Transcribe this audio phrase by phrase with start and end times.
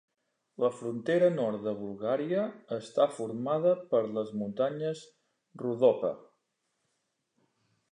[0.61, 2.45] La frontera nord de Bulgària
[2.79, 5.05] està formada per les muntanyes
[5.65, 6.13] Rhodope.